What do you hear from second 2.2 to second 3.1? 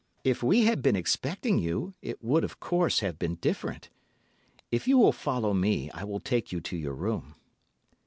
would, of course,